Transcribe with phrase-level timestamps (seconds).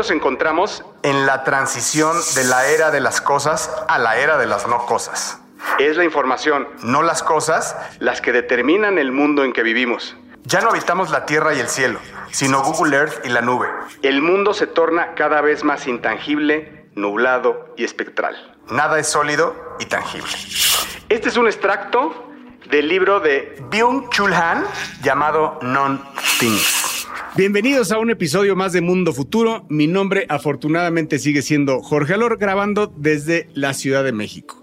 [0.00, 4.46] nos encontramos en la transición de la era de las cosas a la era de
[4.46, 5.38] las no cosas.
[5.78, 10.16] Es la información, no las cosas, las que determinan el mundo en que vivimos.
[10.44, 13.68] Ya no habitamos la tierra y el cielo, sino Google Earth y la nube.
[14.00, 18.56] El mundo se torna cada vez más intangible, nublado y espectral.
[18.70, 20.32] Nada es sólido y tangible.
[21.10, 22.26] Este es un extracto
[22.70, 24.64] del libro de Byung-Chul Han
[25.02, 26.79] llamado Non-Things.
[27.40, 29.64] Bienvenidos a un episodio más de Mundo Futuro.
[29.70, 34.62] Mi nombre afortunadamente sigue siendo Jorge Alor, grabando desde la Ciudad de México.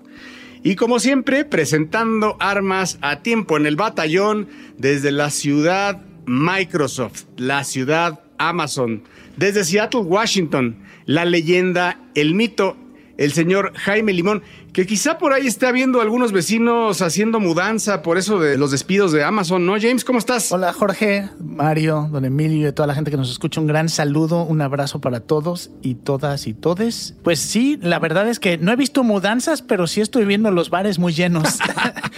[0.61, 7.63] Y como siempre, presentando armas a tiempo en el batallón desde la ciudad Microsoft, la
[7.63, 9.01] ciudad Amazon,
[9.37, 12.77] desde Seattle, Washington, la leyenda, el mito,
[13.17, 18.17] el señor Jaime Limón que quizá por ahí está viendo algunos vecinos haciendo mudanza por
[18.17, 19.73] eso de los despidos de Amazon, ¿no?
[19.81, 20.51] James, ¿cómo estás?
[20.51, 24.43] Hola Jorge, Mario, don Emilio y toda la gente que nos escucha, un gran saludo,
[24.43, 27.15] un abrazo para todos y todas y todes.
[27.23, 30.69] Pues sí, la verdad es que no he visto mudanzas, pero sí estoy viendo los
[30.69, 31.57] bares muy llenos.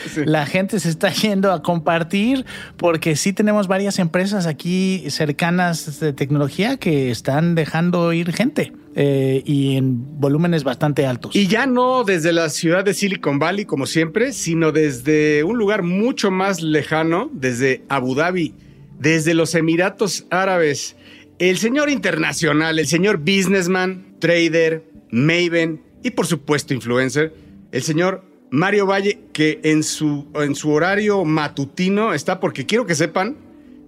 [0.25, 2.45] La gente se está yendo a compartir
[2.77, 8.73] porque sí tenemos varias empresas aquí cercanas de tecnología que están dejando ir gente.
[8.95, 11.35] Eh, y en volúmenes bastante altos.
[11.35, 15.83] Y ya no desde la ciudad de Silicon Valley, como siempre, sino desde un lugar
[15.83, 18.55] mucho más lejano, desde Abu Dhabi,
[18.97, 20.95] desde los Emiratos Árabes.
[21.37, 27.33] El señor internacional, el señor businessman, trader, maven y por supuesto influencer,
[27.71, 32.95] el señor Mario Valle, que en su, en su horario matutino está, porque quiero que
[32.95, 33.37] sepan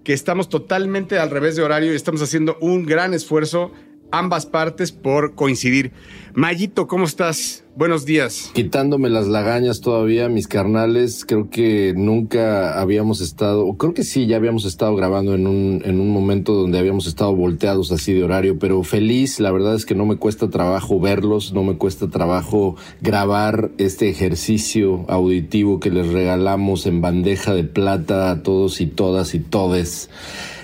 [0.04, 3.72] que estamos totalmente al revés de horario y estamos haciendo un gran esfuerzo
[4.12, 5.92] ambas partes por coincidir.
[6.34, 7.64] Mayito, ¿cómo estás?
[7.76, 8.52] Buenos días.
[8.54, 14.38] Quitándome las lagañas todavía, mis carnales, creo que nunca habíamos estado, creo que sí, ya
[14.38, 18.60] habíamos estado grabando en un, en un momento donde habíamos estado volteados así de horario,
[18.60, 22.76] pero feliz, la verdad es que no me cuesta trabajo verlos, no me cuesta trabajo
[23.02, 29.34] grabar este ejercicio auditivo que les regalamos en bandeja de plata a todos y todas
[29.34, 30.10] y todes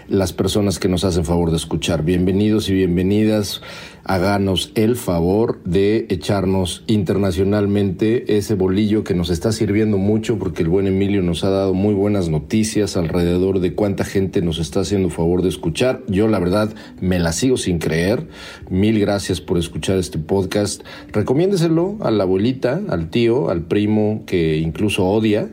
[0.07, 2.03] las personas que nos hacen favor de escuchar.
[2.03, 3.61] Bienvenidos y bienvenidas.
[4.05, 10.69] Háganos el favor de echarnos internacionalmente ese bolillo que nos está sirviendo mucho porque el
[10.69, 15.09] buen Emilio nos ha dado muy buenas noticias alrededor de cuánta gente nos está haciendo
[15.09, 16.01] favor de escuchar.
[16.07, 18.27] Yo la verdad me la sigo sin creer.
[18.69, 20.83] Mil gracias por escuchar este podcast.
[21.11, 25.49] Recomiéndeselo a la abuelita, al tío, al primo que incluso odia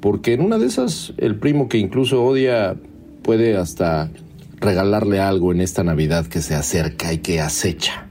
[0.00, 2.76] porque en una de esas el primo que incluso odia
[3.22, 4.10] puede hasta
[4.60, 8.06] regalarle algo en esta Navidad que se acerca y que acecha.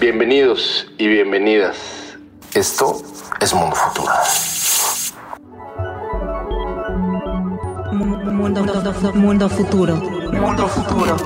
[0.00, 1.76] Bienvenidos y bienvenidas.
[2.54, 3.02] Esto
[3.40, 4.12] es Mundo Futuro.
[7.92, 8.32] Mundo,
[9.14, 9.96] mundo futuro.
[9.96, 11.16] Mundo futuro.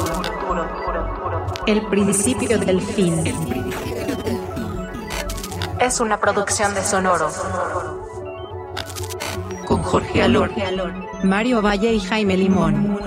[1.67, 3.23] El principio del fin.
[5.81, 7.31] Es una producción de Sonoro.
[9.71, 10.51] Con Jorge Alor.
[11.23, 12.99] Mario Valle y Jaime Limón.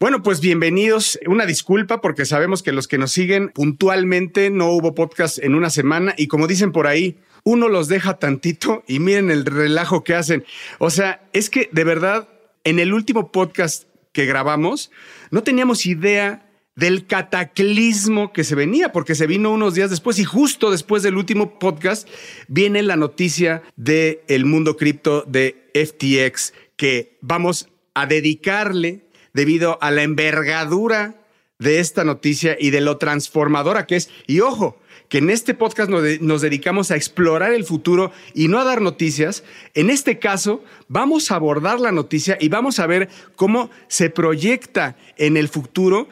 [0.00, 1.16] Bueno, pues bienvenidos.
[1.28, 5.70] Una disculpa porque sabemos que los que nos siguen puntualmente no hubo podcast en una
[5.70, 10.16] semana y como dicen por ahí, uno los deja tantito y miren el relajo que
[10.16, 10.44] hacen.
[10.80, 12.28] O sea, es que de verdad,
[12.64, 14.90] en el último podcast que grabamos,
[15.30, 16.45] no teníamos idea
[16.76, 21.16] del cataclismo que se venía, porque se vino unos días después y justo después del
[21.16, 22.08] último podcast
[22.48, 29.00] viene la noticia del el mundo cripto de FTX que vamos a dedicarle
[29.32, 31.22] debido a la envergadura
[31.58, 34.10] de esta noticia y de lo transformadora que es.
[34.26, 38.64] Y ojo, que en este podcast nos, dedicamos a explorar el futuro y no a
[38.64, 39.44] dar noticias.
[39.74, 44.96] En este caso, vamos a abordar la noticia y vamos a ver cómo se proyecta
[45.16, 46.08] en el futuro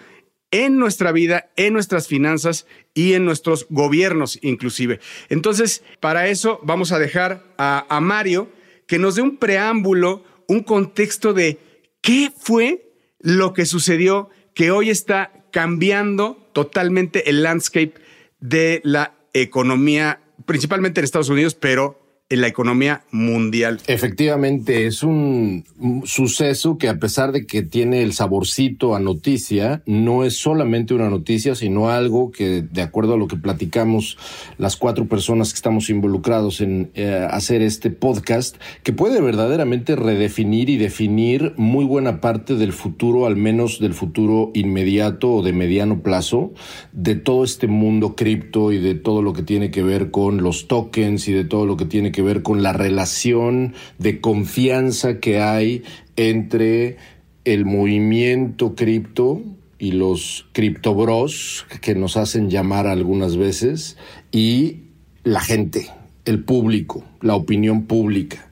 [0.55, 2.65] en nuestra vida, en nuestras finanzas
[2.95, 5.01] y en nuestros gobiernos inclusive.
[5.29, 8.49] Entonces, para eso vamos a dejar a, Mario
[8.87, 11.59] que nos dé un preámbulo, un contexto de
[12.01, 17.95] qué fue lo que sucedió que hoy está cambiando totalmente el landscape
[18.39, 22.04] de la economía, principalmente en Estados Unidos, pero
[22.35, 23.81] en la economía mundial.
[23.87, 25.65] Efectivamente, es un
[26.05, 31.11] suceso que a pesar de que tiene el saborcito a noticia, no es solamente una
[31.11, 34.19] noticia, sino algo que, de acuerdo a lo que platicamos
[34.59, 40.69] las cuatro personas que estamos involucrados en eh, hacer este podcast, que puede verdaderamente redefinir
[40.71, 46.03] y definir muy buena parte del futuro, al menos del futuro inmediato o de mediano
[46.03, 46.53] plazo,
[46.93, 50.67] de todo este mundo cripto y de todo lo que tiene que ver con los
[50.67, 55.41] tokens y de todo lo que tiene que ver con la relación de confianza que
[55.41, 55.83] hay
[56.17, 56.97] entre
[57.45, 59.43] el movimiento cripto
[59.79, 63.97] y los criptobros que nos hacen llamar algunas veces
[64.33, 64.79] y
[65.25, 65.91] la gente,
[66.25, 68.49] el público, la opinión pública.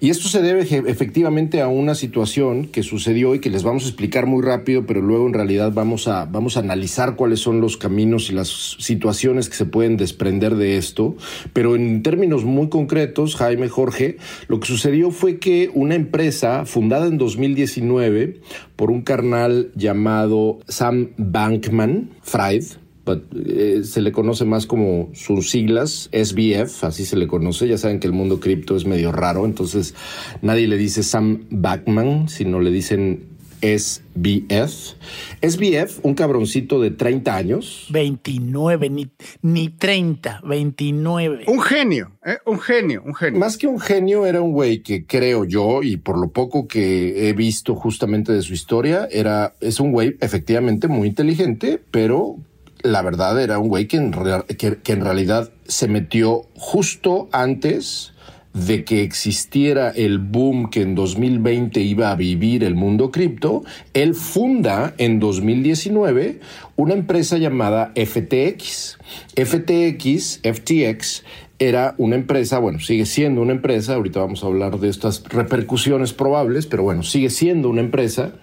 [0.00, 3.88] Y esto se debe efectivamente a una situación que sucedió y que les vamos a
[3.88, 7.76] explicar muy rápido, pero luego en realidad vamos a, vamos a analizar cuáles son los
[7.76, 11.16] caminos y las situaciones que se pueden desprender de esto.
[11.52, 14.16] Pero en términos muy concretos, Jaime Jorge,
[14.48, 18.40] lo que sucedió fue que una empresa fundada en 2019
[18.76, 22.64] por un carnal llamado Sam Bankman Fried,
[23.06, 27.68] eh, se le conoce más como sus siglas, SBF, así se le conoce.
[27.68, 29.94] Ya saben que el mundo cripto es medio raro, entonces
[30.40, 33.32] nadie le dice Sam Backman, sino le dicen
[33.62, 34.96] SBF.
[35.40, 37.86] SBF, un cabroncito de 30 años.
[37.90, 39.10] 29, ni,
[39.42, 41.44] ni 30, 29.
[41.46, 42.38] Un genio, ¿eh?
[42.44, 43.38] un genio, un genio.
[43.38, 47.28] Más que un genio, era un güey que creo yo, y por lo poco que
[47.28, 52.38] he visto justamente de su historia, era, es un güey efectivamente muy inteligente, pero
[52.82, 58.12] la verdad era un güey que en, que, en realidad se metió justo antes
[58.52, 63.64] de que existiera el boom que en 2020 iba a vivir el mundo cripto,
[63.94, 66.40] él funda en 2019
[66.76, 68.98] una empresa llamada FTX.
[69.36, 71.24] FTX, FTX,
[71.58, 76.12] era una empresa, bueno, sigue siendo una empresa, ahorita vamos a hablar de estas repercusiones
[76.12, 78.34] probables, pero bueno, sigue siendo una empresa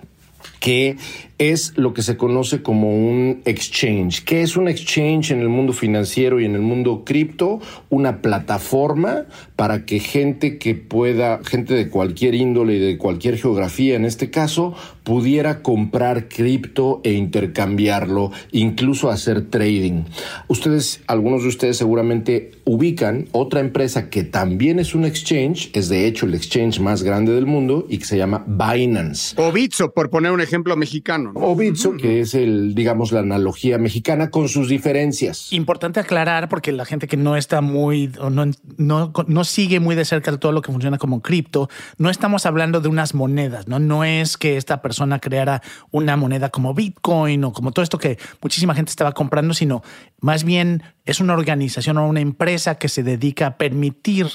[0.59, 0.97] que
[1.39, 4.23] es lo que se conoce como un exchange.
[4.25, 7.61] ¿Qué es un exchange en el mundo financiero y en el mundo cripto?
[7.89, 9.25] Una plataforma
[9.55, 14.29] para que gente que pueda, gente de cualquier índole y de cualquier geografía en este
[14.29, 20.03] caso, pudiera comprar cripto e intercambiarlo, incluso hacer trading.
[20.49, 26.05] Ustedes, algunos de ustedes seguramente ubican otra empresa que también es un exchange, es de
[26.05, 29.35] hecho el exchange más grande del mundo y que se llama Binance.
[29.37, 29.53] O
[29.93, 31.31] por poner un ejemplo mexicano.
[31.35, 35.51] O Bitso, que es el, digamos, la analogía mexicana con sus diferencias.
[35.51, 38.45] Importante aclarar porque la gente que no está muy o no,
[38.77, 42.81] no, no sigue muy de cerca todo lo que funciona como cripto, no estamos hablando
[42.81, 43.79] de unas monedas, ¿no?
[43.79, 45.61] No es que esta persona creara
[45.91, 49.81] una moneda como Bitcoin o como todo esto que muchísima gente estaba comprando, sino
[50.21, 54.27] más bien es una organización o una empresa que se dedica a permitir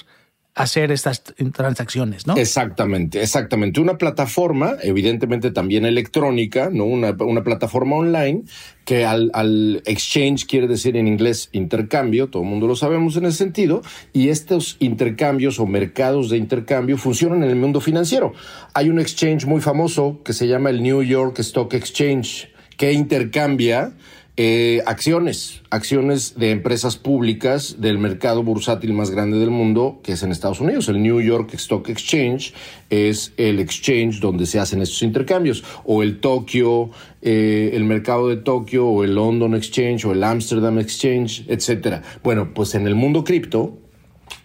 [0.55, 1.23] hacer estas
[1.53, 2.37] transacciones, ¿no?
[2.37, 3.81] Exactamente, exactamente.
[3.81, 6.85] Una plataforma, evidentemente también electrónica, ¿no?
[6.85, 8.45] Una, plataforma online
[8.85, 13.27] que al, al, exchange quiere decir en inglés intercambio, todo el mundo lo sabemos en
[13.27, 18.33] ese sentido, y estos intercambios o mercados de intercambio funcionan en el mundo financiero.
[18.75, 23.95] Hay un exchange muy famoso que se llama el New York Stock Exchange, que intercambia
[24.37, 30.25] eh, acciones, acciones de empresas públicas del mercado bursátil más grande del mundo, que es
[30.25, 30.89] en Estados Unidos.
[30.89, 32.53] El New York Stock Exchange
[32.91, 35.63] es el exchange donde se hacen estos intercambios.
[35.85, 36.91] O el Tokio,
[37.23, 42.03] eh, el mercado de Tokio, o el London Exchange, o el Amsterdam Exchange, etcétera.
[42.25, 43.79] Bueno, pues en el mundo cripto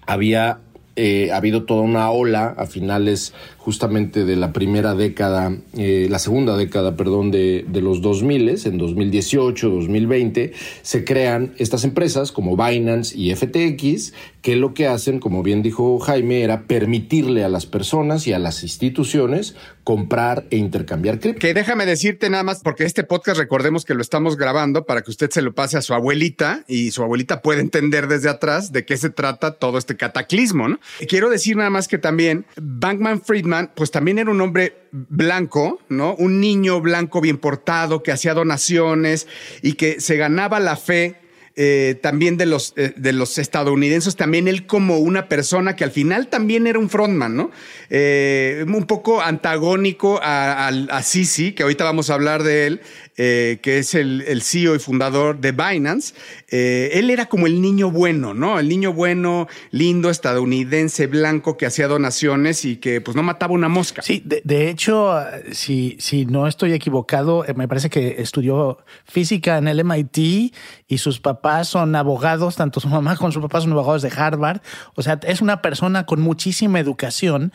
[0.06, 0.59] había
[0.95, 6.19] eh, ha habido toda una ola a finales justamente de la primera década, eh, la
[6.19, 12.57] segunda década, perdón, de, de los 2000, en 2018, 2020, se crean estas empresas como
[12.57, 17.66] Binance y FTX, que lo que hacen, como bien dijo Jaime, era permitirle a las
[17.66, 21.40] personas y a las instituciones comprar e intercambiar cripto.
[21.40, 25.11] Que déjame decirte nada más, porque este podcast recordemos que lo estamos grabando para que
[25.11, 28.85] usted se lo pase a su abuelita y su abuelita puede entender desde atrás de
[28.85, 30.79] qué se trata todo este cataclismo, ¿no?
[31.07, 36.16] Quiero decir nada más que también Bankman Friedman pues también era un hombre blanco, ¿no?
[36.16, 39.28] Un niño blanco bien portado que hacía donaciones
[39.62, 41.18] y que se ganaba la fe
[41.62, 45.92] eh, también de los, eh, de los estadounidenses, también él como una persona que al
[45.92, 47.52] final también era un frontman, ¿no?
[47.90, 52.81] Eh, un poco antagónico a, a, Sisi, que ahorita vamos a hablar de él,
[53.19, 56.14] que es el, CEO y fundador de Binance.
[56.49, 58.59] él era como el niño bueno, ¿no?
[58.59, 63.68] El niño bueno, lindo, estadounidense, blanco, que hacía donaciones y que pues no mataba una
[63.68, 64.02] mosca.
[64.02, 65.19] Sí, de, hecho,
[65.52, 70.54] si, si no estoy equivocado, me parece que estudió física en el MIT
[70.88, 74.61] y sus papás son abogados, tanto su mamá como su papá son abogados de Harvard.
[74.95, 77.52] O sea, es una persona con muchísima educación,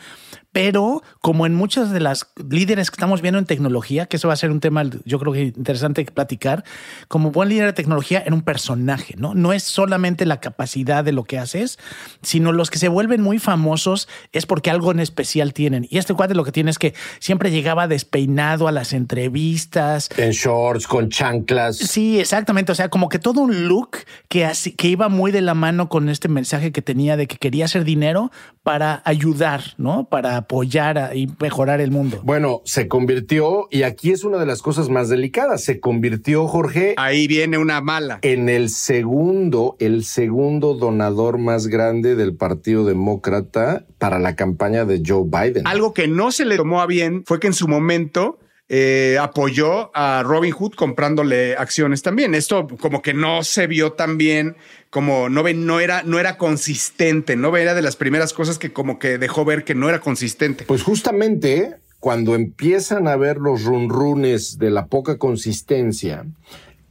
[0.51, 4.35] pero como en muchas de las líderes que estamos viendo en tecnología, que eso va
[4.35, 6.63] a ser un tema, yo creo que interesante platicar.
[7.07, 9.33] Como buen líder de tecnología, era un personaje, ¿no?
[9.33, 11.79] No es solamente la capacidad de lo que haces,
[12.21, 15.87] sino los que se vuelven muy famosos es porque algo en especial tienen.
[15.89, 20.09] Y este cuate lo que tiene es que siempre llegaba despeinado a las entrevistas.
[20.17, 21.77] En shorts, con chanclas.
[21.77, 22.71] Sí, exactamente.
[22.71, 23.97] O sea, como que todo un look
[24.27, 27.37] que, así, que iba muy de la mano con este mensaje que tenía de que
[27.37, 28.31] quería hacer dinero
[28.63, 30.09] para ayudar, ¿no?
[30.09, 32.21] Para apoyar y mejorar el mundo.
[32.23, 36.95] Bueno, se convirtió, y aquí es una de las cosas más delicadas, se convirtió, Jorge.
[36.97, 38.19] Ahí viene una mala.
[38.21, 45.01] En el segundo, el segundo donador más grande del Partido Demócrata para la campaña de
[45.05, 45.67] Joe Biden.
[45.67, 49.95] Algo que no se le tomó a bien fue que en su momento eh, apoyó
[49.95, 52.33] a Robin Hood comprándole acciones también.
[52.33, 54.55] Esto como que no se vio tan bien,
[54.89, 58.97] como no, no, era, no era consistente, no era de las primeras cosas que como
[58.97, 60.65] que dejó ver que no era consistente.
[60.65, 61.75] Pues justamente
[62.05, 66.23] cuando empiezan a ver los runrunes de la poca consistencia,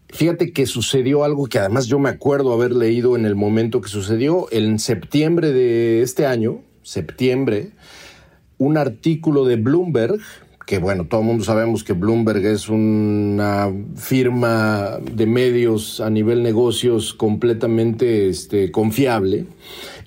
[0.08, 3.88] Fíjate que sucedió algo que además yo me acuerdo haber leído en el momento que
[3.88, 7.70] sucedió, en septiembre de este año, septiembre,
[8.58, 10.18] un artículo de Bloomberg
[10.66, 16.42] que bueno, todo el mundo sabemos que Bloomberg es una firma de medios a nivel
[16.42, 19.46] negocios completamente este, confiable,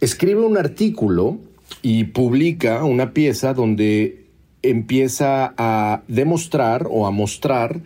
[0.02, 1.38] escribe un artículo
[1.82, 4.27] y publica una pieza donde
[4.62, 7.82] empieza a demostrar o a mostrar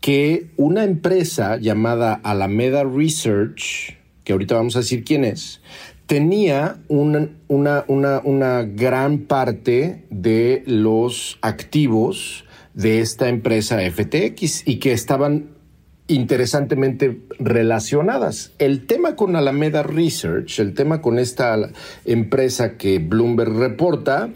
[0.00, 5.60] que una empresa llamada Alameda Research, que ahorita vamos a decir quién es,
[6.06, 12.44] tenía una, una, una, una gran parte de los activos
[12.74, 15.57] de esta empresa FTX y que estaban
[16.08, 18.52] interesantemente relacionadas.
[18.58, 21.70] El tema con Alameda Research, el tema con esta
[22.04, 24.30] empresa que Bloomberg reporta,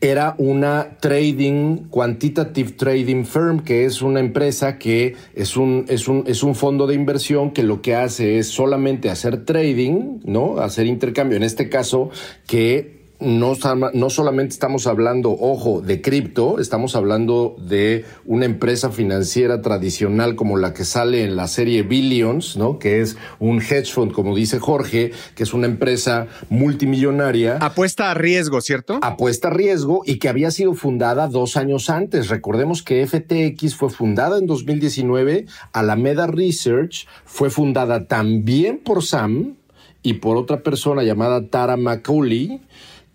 [0.00, 6.24] era una trading, quantitative trading firm, que es una empresa que es un, es un,
[6.26, 10.58] es un fondo de inversión que lo que hace es solamente hacer trading, ¿no?
[10.58, 11.36] Hacer intercambio.
[11.36, 12.10] En este caso,
[12.46, 13.54] que no,
[13.92, 20.56] no solamente estamos hablando, ojo, de cripto, estamos hablando de una empresa financiera tradicional como
[20.56, 22.78] la que sale en la serie Billions, ¿no?
[22.78, 27.58] Que es un hedge fund, como dice Jorge, que es una empresa multimillonaria.
[27.60, 28.98] Apuesta a riesgo, ¿cierto?
[29.02, 32.28] Apuesta a riesgo y que había sido fundada dos años antes.
[32.28, 39.56] Recordemos que FTX fue fundada en 2019, Alameda Research fue fundada también por Sam
[40.02, 42.62] y por otra persona llamada Tara McCauley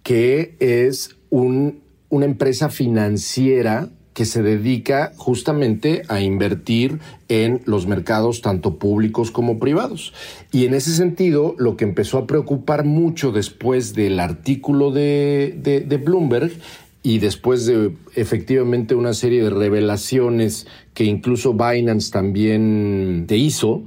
[0.05, 8.41] que es un, una empresa financiera que se dedica justamente a invertir en los mercados
[8.41, 10.13] tanto públicos como privados.
[10.51, 15.97] Y en ese sentido, lo que empezó a preocupar mucho después del artículo de, de,
[15.97, 16.51] Bloomberg
[17.01, 23.83] y después de efectivamente una serie de revelaciones que incluso Binance también te hizo,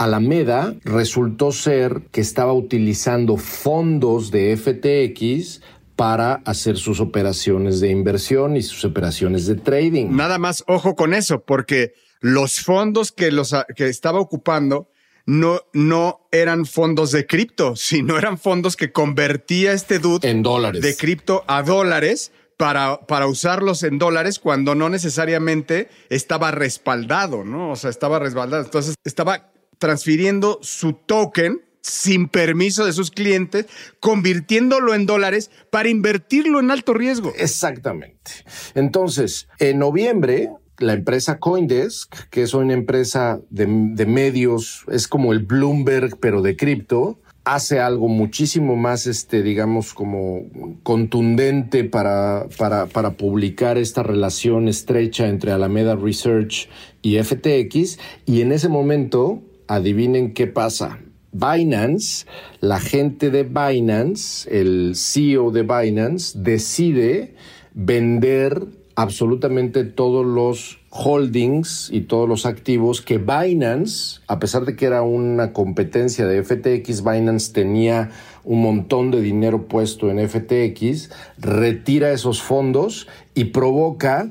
[0.00, 5.60] Alameda resultó ser que estaba utilizando fondos de FTX
[5.94, 10.06] para hacer sus operaciones de inversión y sus operaciones de trading.
[10.16, 14.88] Nada más ojo con eso, porque los fondos que, los, que estaba ocupando
[15.26, 20.80] no, no eran fondos de cripto, sino eran fondos que convertía este dude en dólares
[20.80, 27.72] de cripto a dólares para, para usarlos en dólares cuando no necesariamente estaba respaldado, ¿no?
[27.72, 28.64] O sea, estaba respaldado.
[28.64, 29.50] Entonces estaba
[29.80, 33.66] transfiriendo su token sin permiso de sus clientes,
[33.98, 37.32] convirtiéndolo en dólares para invertirlo en alto riesgo.
[37.36, 38.30] Exactamente.
[38.74, 45.40] Entonces, en noviembre, la empresa Coindesk, que es una empresa de, medios, es como el
[45.40, 50.42] Bloomberg, pero de cripto, hace algo muchísimo más, este, digamos, como
[50.82, 56.68] contundente para, para, para publicar esta relación estrecha entre Alameda Research
[57.00, 57.98] y FTX.
[58.26, 60.98] Y en ese momento, adivinen qué pasa.
[61.32, 62.26] Binance,
[62.60, 67.36] la gente de Binance, el CEO de Binance, decide
[67.72, 74.86] vender absolutamente todos los holdings y todos los activos que Binance, a pesar de que
[74.86, 78.10] era una competencia de FTX, Binance tenía
[78.42, 84.28] un montón de dinero puesto en FTX, retira esos fondos y provoca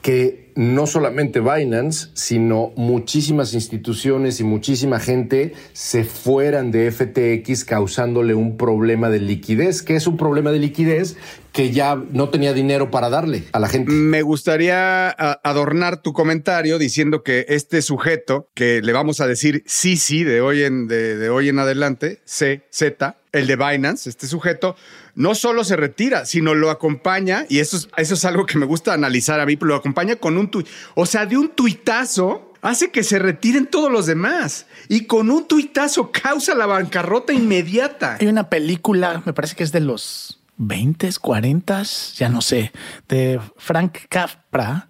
[0.00, 8.34] que no solamente Binance, sino muchísimas instituciones y muchísima gente se fueran de FTX causándole
[8.34, 9.82] un problema de liquidez.
[9.82, 11.16] ¿Qué es un problema de liquidez?
[11.52, 13.92] Que ya no tenía dinero para darle a la gente.
[13.92, 19.96] Me gustaría adornar tu comentario diciendo que este sujeto, que le vamos a decir sí,
[19.96, 24.76] sí, de hoy en, de, hoy en adelante, C, Z, el de Binance, este sujeto,
[25.14, 29.40] no solo se retira, sino lo acompaña, y eso es, algo que me gusta analizar
[29.40, 30.66] a mí, lo acompaña con un tuit.
[30.94, 35.46] O sea, de un tuitazo hace que se retiren todos los demás y con un
[35.46, 38.16] tuitazo causa la bancarrota inmediata.
[38.20, 41.82] Hay una película, me parece que es de los 20, 40,
[42.16, 42.72] ya no sé,
[43.08, 44.88] de Frank Capra,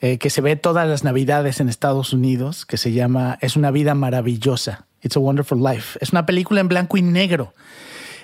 [0.00, 3.70] eh, que se ve todas las navidades en Estados Unidos, que se llama Es una
[3.70, 4.86] vida maravillosa.
[5.02, 5.98] It's a Wonderful Life.
[6.00, 7.52] Es una película en blanco y negro.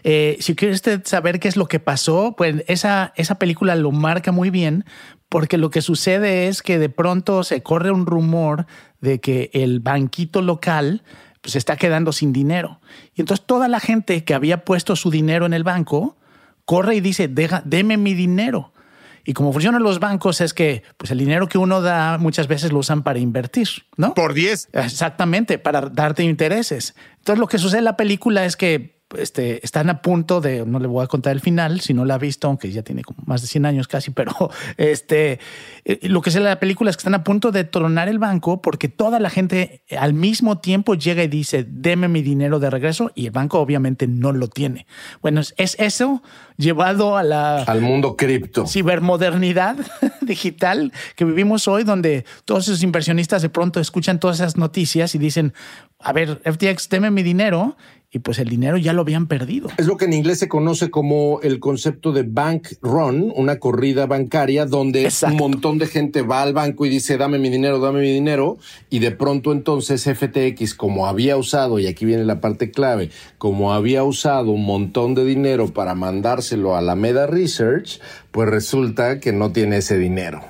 [0.09, 3.91] Eh, si quiere usted saber qué es lo que pasó, pues esa, esa película lo
[3.91, 4.85] marca muy bien,
[5.29, 8.67] porque lo que sucede es que de pronto se corre un rumor
[9.01, 11.03] de que el banquito local
[11.41, 12.81] pues, se está quedando sin dinero.
[13.17, 16.17] Y entonces toda la gente que había puesto su dinero en el banco
[16.65, 18.73] corre y dice, Deja, deme mi dinero.
[19.25, 22.71] Y como funcionan los bancos es que pues el dinero que uno da muchas veces
[22.71, 24.15] lo usan para invertir, ¿no?
[24.15, 24.69] Por 10.
[24.73, 26.95] Exactamente, para darte intereses.
[27.19, 30.79] Entonces lo que sucede en la película es que este, están a punto de, no
[30.79, 33.23] le voy a contar el final, si no la ha visto, aunque ya tiene como
[33.25, 34.33] más de 100 años casi, pero
[34.77, 35.39] este,
[35.85, 38.61] eh, lo que sé la película es que están a punto de tronar el banco
[38.61, 43.13] porque toda la gente al mismo tiempo llega y dice, deme mi dinero de regreso
[43.15, 44.87] y el banco obviamente no lo tiene.
[45.23, 46.23] Bueno, es eso
[46.57, 47.63] llevado a la...
[47.63, 48.67] Al mundo cripto.
[48.67, 49.77] Cibermodernidad
[50.21, 55.19] digital que vivimos hoy, donde todos esos inversionistas de pronto escuchan todas esas noticias y
[55.19, 55.53] dicen,
[55.99, 57.77] a ver, FTX, deme mi dinero
[58.13, 59.69] y pues el dinero ya lo habían perdido.
[59.77, 64.07] Es lo que en inglés se conoce como el concepto de bank run, una corrida
[64.07, 68.01] bancaria donde un montón de gente va al banco y dice, dame mi dinero, dame
[68.01, 68.59] mi dinero,
[68.91, 73.73] y de pronto entonces FTX, como había usado, y aquí viene la parte clave, como
[73.73, 79.33] había usado un montón de dinero para mandárselo a la Meda Research, pues resulta que
[79.33, 80.43] no tiene ese dinero.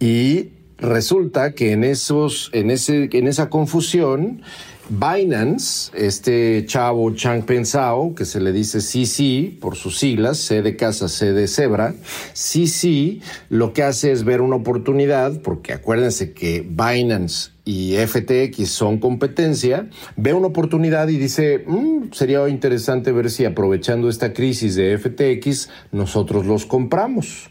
[0.00, 4.42] Y resulta que en esos, en ese, en esa confusión,
[4.88, 10.76] Binance, este chavo Chang Pensao, que se le dice CC por sus siglas, C de
[10.76, 11.94] casa, C de cebra,
[12.34, 18.98] CC lo que hace es ver una oportunidad, porque acuérdense que Binance y FTX son
[18.98, 24.96] competencia, ve una oportunidad y dice, mm, sería interesante ver si aprovechando esta crisis de
[24.96, 27.50] FTX nosotros los compramos.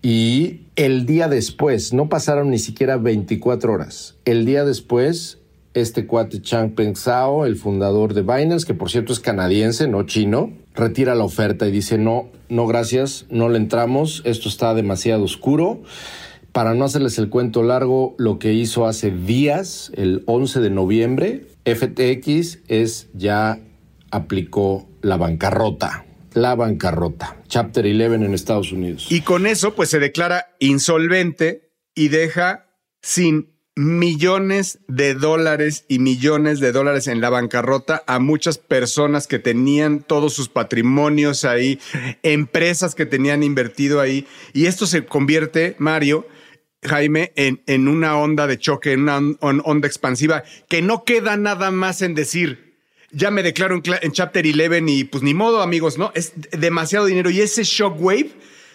[0.00, 5.38] Y el día después, no pasaron ni siquiera 24 horas, el día después
[5.74, 10.02] este cuate Chang Peng Sao, el fundador de Binance, que por cierto es canadiense, no
[10.04, 15.24] chino, retira la oferta y dice, no, no gracias, no le entramos, esto está demasiado
[15.24, 15.82] oscuro.
[16.52, 21.46] Para no hacerles el cuento largo, lo que hizo hace días, el 11 de noviembre,
[21.64, 23.58] FTX es ya
[24.10, 26.04] aplicó la bancarrota.
[26.34, 27.36] La bancarrota.
[27.48, 29.06] Chapter 11 en Estados Unidos.
[29.10, 32.66] Y con eso, pues se declara insolvente y deja
[33.00, 39.38] sin millones de dólares y millones de dólares en la bancarrota a muchas personas que
[39.38, 41.80] tenían todos sus patrimonios ahí,
[42.22, 44.26] empresas que tenían invertido ahí.
[44.52, 46.26] Y esto se convierte, Mario,
[46.82, 51.70] Jaime, en, en una onda de choque, en una onda expansiva, que no queda nada
[51.70, 52.76] más en decir,
[53.10, 56.12] ya me declaro en, en Chapter 11 y pues ni modo, amigos, ¿no?
[56.14, 58.32] Es demasiado dinero y ese shockwave,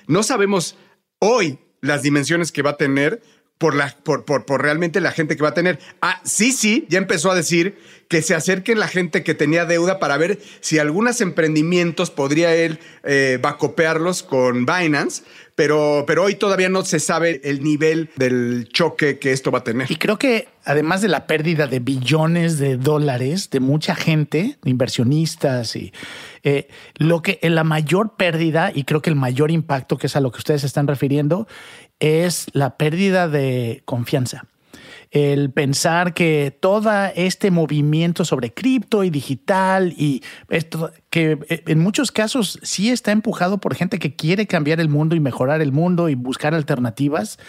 [0.07, 0.77] no sabemos
[1.19, 3.21] hoy las dimensiones que va a tener,
[3.57, 5.79] por, la, por, por, por, realmente la gente que va a tener.
[6.01, 9.99] Ah, sí, sí, ya empezó a decir que se acerquen la gente que tenía deuda
[9.99, 15.23] para ver si algunos emprendimientos podría él eh, vacopearlos con Binance,
[15.55, 19.63] pero, pero hoy todavía no se sabe el nivel del choque que esto va a
[19.63, 19.91] tener.
[19.91, 25.75] Y creo que además de la pérdida de billones de dólares de mucha gente, inversionistas
[25.75, 25.91] y
[26.43, 30.21] eh, lo que la mayor pérdida y creo que el mayor impacto, que es a
[30.21, 31.47] lo que ustedes están refiriendo,
[31.99, 34.45] es la pérdida de confianza.
[35.09, 41.79] El pensar que todo este movimiento sobre cripto y digital y esto que eh, en
[41.79, 45.71] muchos casos sí está empujado por gente que quiere cambiar el mundo y mejorar el
[45.71, 47.39] mundo y buscar alternativas,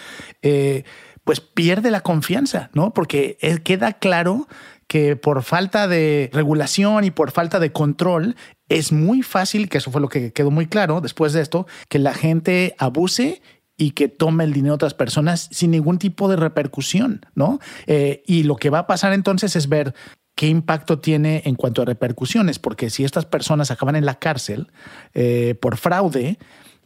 [0.42, 0.84] eh,
[1.24, 2.94] pues pierde la confianza, ¿no?
[2.94, 4.46] Porque eh, queda claro
[4.86, 8.36] que por falta de regulación y por falta de control
[8.68, 11.98] es muy fácil, que eso fue lo que quedó muy claro después de esto, que
[11.98, 13.42] la gente abuse
[13.78, 17.60] y que tome el dinero de otras personas sin ningún tipo de repercusión, ¿no?
[17.86, 19.94] Eh, y lo que va a pasar entonces es ver
[20.34, 24.66] qué impacto tiene en cuanto a repercusiones, porque si estas personas acaban en la cárcel
[25.14, 26.38] eh, por fraude,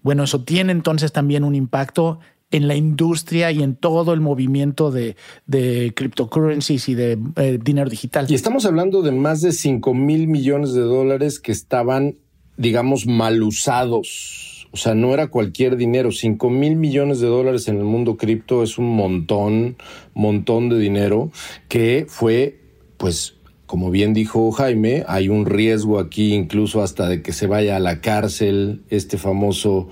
[0.02, 4.90] bueno, eso tiene entonces también un impacto en la industria y en todo el movimiento
[4.90, 8.26] de, de cryptocurrencies y de eh, dinero digital.
[8.28, 12.16] Y estamos hablando de más de 5 mil millones de dólares que estaban,
[12.58, 16.10] digamos, mal usados o sea, no era cualquier dinero.
[16.10, 19.76] 5 mil millones de dólares en el mundo cripto es un montón,
[20.14, 21.30] montón de dinero
[21.68, 22.58] que fue,
[22.96, 23.36] pues,
[23.72, 27.80] como bien dijo Jaime, hay un riesgo aquí incluso hasta de que se vaya a
[27.80, 29.88] la cárcel este famoso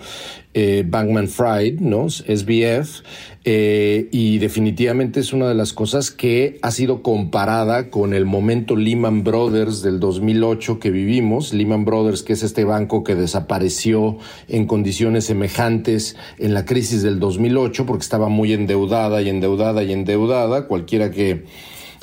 [0.53, 2.11] eh, Bankman Fried, ¿no?
[2.11, 3.01] SBF,
[3.47, 8.77] eh, y definitivamente es una de las cosas que ha sido comparada con el momento
[8.77, 11.55] Lehman Brothers del 2008 que vivimos.
[11.55, 17.19] Lehman Brothers, que es este banco que desapareció en condiciones semejantes en la crisis del
[17.19, 20.67] 2008 porque estaba muy endeudada y endeudada y endeudada.
[20.67, 21.45] Cualquiera que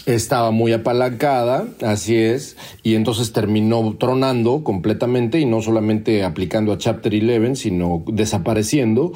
[0.05, 6.77] estaba muy apalancada, así es, y entonces terminó tronando completamente y no solamente aplicando a
[6.77, 9.12] Chapter 11, sino desapareciendo,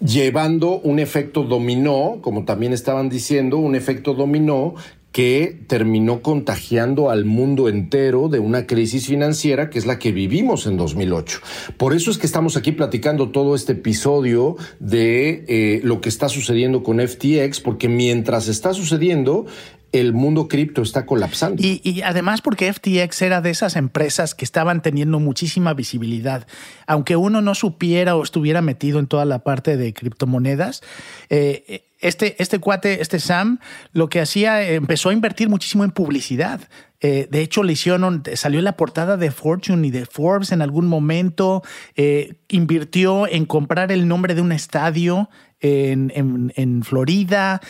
[0.00, 4.74] llevando un efecto dominó, como también estaban diciendo, un efecto dominó
[5.16, 10.66] que terminó contagiando al mundo entero de una crisis financiera que es la que vivimos
[10.66, 11.38] en 2008.
[11.78, 16.28] Por eso es que estamos aquí platicando todo este episodio de eh, lo que está
[16.28, 19.46] sucediendo con FTX, porque mientras está sucediendo,
[19.92, 21.62] el mundo cripto está colapsando.
[21.62, 26.46] Y, además porque FTX era de esas empresas que estaban teniendo muchísima visibilidad.
[26.86, 30.82] Aunque uno no supiera o estuviera metido en toda la parte de criptomonedas,
[31.30, 33.58] eh, este, este cuate, este Sam,
[33.92, 36.60] lo que hacía, empezó a invertir muchísimo en publicidad.
[37.08, 40.60] Eh, de hecho, le hicieron, salió en la portada de Fortune y de Forbes en
[40.60, 41.62] algún momento.
[41.94, 45.28] Eh, invirtió en comprar el nombre de un estadio
[45.60, 47.60] en, en, Florida,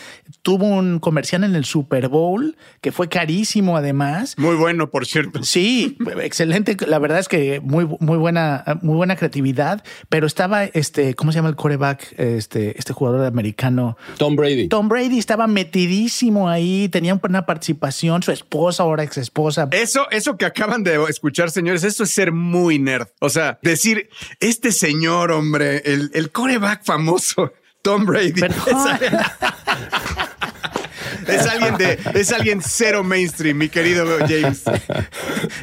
[0.41, 4.35] tuvo un comercial en el Super Bowl que fue carísimo además.
[4.37, 5.43] Muy bueno, por cierto.
[5.43, 6.75] Sí, excelente.
[6.85, 11.37] La verdad es que muy, muy buena, muy buena creatividad, pero estaba este, ¿cómo se
[11.37, 12.13] llama el coreback?
[12.17, 13.97] Este, este jugador americano.
[14.17, 14.67] Tom Brady.
[14.67, 19.67] Tom Brady estaba metidísimo ahí, tenía una participación, su esposa, ahora ex esposa.
[19.71, 23.07] Eso, eso que acaban de escuchar, señores, eso es ser muy nerd.
[23.19, 24.09] O sea, decir,
[24.39, 28.41] este señor, hombre, el, el coreback famoso Tom Brady.
[31.27, 34.63] Es, alguien de, es alguien cero mainstream, mi querido James.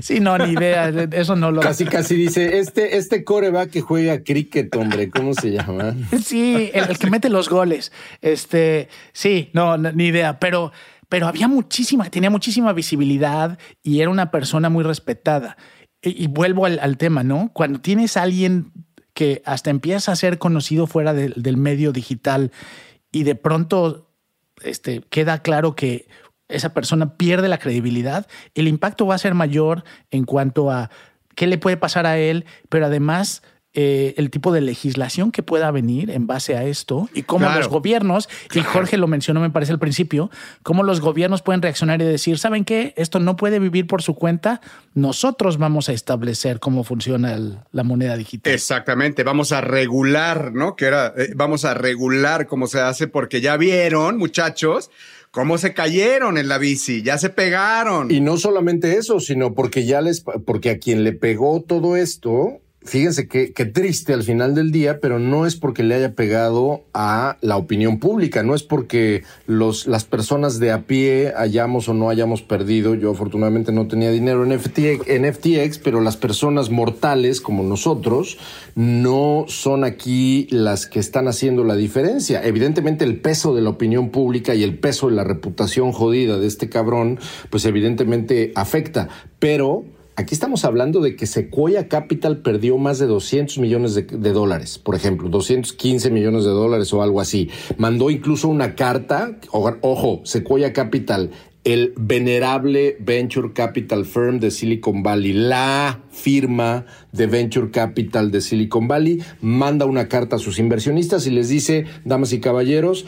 [0.03, 0.89] Sí, no, ni idea.
[1.13, 1.61] Eso no lo.
[1.61, 5.95] Casi, casi dice: Este, este coreback que juega cricket, hombre, ¿cómo se llama?
[6.23, 7.93] Sí, el, que mete los goles.
[8.21, 10.39] Este, sí, no, ni idea.
[10.39, 10.73] Pero,
[11.15, 15.57] pero había muchísima, tenía muchísima visibilidad y era una persona muy respetada.
[16.03, 17.53] Y, vuelvo al, tema, ¿no?
[17.53, 18.73] Cuando tienes alguien
[19.13, 22.51] que hasta empieza a ser conocido fuera del medio digital
[23.13, 24.11] y de pronto
[24.65, 26.09] este, queda claro que
[26.49, 30.91] esa persona pierde la credibilidad, el impacto va a ser mayor en cuanto a
[31.37, 33.45] qué le puede pasar a él, pero además
[33.77, 37.69] eh, el tipo de legislación que pueda venir en base a esto y cómo los
[37.69, 40.31] gobiernos, y Jorge lo mencionó me parece al principio,
[40.63, 42.95] cómo los gobiernos pueden reaccionar y decir, ¿saben qué?
[42.97, 44.61] Esto no puede vivir por su cuenta,
[44.95, 47.37] nosotros vamos a establecer cómo funciona
[47.73, 48.53] la moneda digital.
[48.53, 50.77] Exactamente, vamos a regular, ¿no?
[50.77, 54.91] Que era, eh, vamos a regular cómo se hace porque ya vieron, muchachos,
[55.33, 58.13] cómo se cayeron en la bici, ya se pegaron.
[58.13, 62.61] Y no solamente eso, sino porque ya les, porque a quien le pegó todo esto
[62.85, 67.39] fíjense qué, triste al final del día, pero no es porque le haya pegado a
[67.41, 72.11] la opinión pública, no es porque los, las personas de a pie hayamos o no
[72.11, 72.95] hayamos perdido.
[72.95, 78.39] Yo afortunadamente no tenía dinero en FTX, en FTX, pero las personas mortales como nosotros
[78.75, 82.45] no son aquí las que están haciendo la diferencia.
[82.45, 86.47] Evidentemente el peso de la opinión pública y el peso de la reputación jodida de
[86.47, 87.19] este cabrón,
[87.51, 89.85] pues evidentemente afecta, pero
[90.17, 94.95] Aquí estamos hablando de que Sequoia Capital perdió más de 200 millones de, dólares, por
[94.95, 97.51] ejemplo, 215 millones de dólares o algo así.
[97.79, 101.33] Mandó incluso una carta, ojo, Sequoia Capital,
[101.65, 108.87] el venerable Venture Capital Firm de Silicon Valley, la firma de Venture Capital de Silicon
[108.87, 113.05] Valley, manda una carta a sus inversionistas y les dice, damas y caballeros,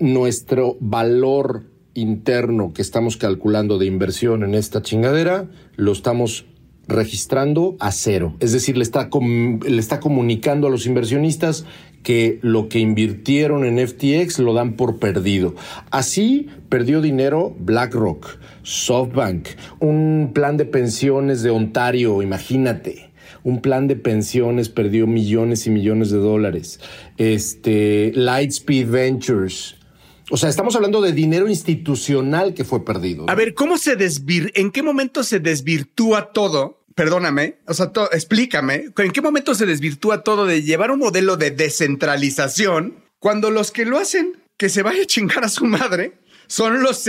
[0.00, 6.46] nuestro valor interno que estamos calculando de inversión en esta chingadera, lo estamos
[6.88, 8.34] registrando a cero.
[8.40, 11.64] Es decir, le está, le está comunicando a los inversionistas
[12.02, 15.54] que lo que invirtieron en FTX lo dan por perdido.
[15.90, 23.10] Así perdió dinero BlackRock, SoftBank, un plan de pensiones de Ontario, imagínate.
[23.44, 26.78] Un plan de pensiones perdió millones y millones de dólares.
[27.16, 29.76] Este, Lightspeed Ventures,
[30.30, 33.26] o sea, estamos hablando de dinero institucional que fue perdido.
[33.28, 36.84] A ver, ¿cómo se desvir, en qué momento se desvirtúa todo?
[36.94, 41.50] Perdóname, o sea, explícame, ¿en qué momento se desvirtúa todo de llevar un modelo de
[41.50, 46.82] descentralización cuando los que lo hacen, que se vaya a chingar a su madre, son
[46.82, 47.06] los,